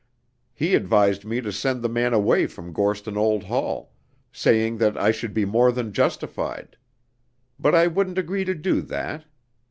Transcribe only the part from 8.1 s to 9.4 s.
agree to do that.